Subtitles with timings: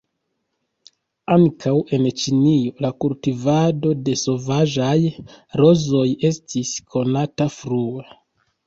[1.35, 4.97] Ankaŭ en Ĉinio la kultivado de sovaĝaj
[5.63, 8.11] rozoj estis konata frue.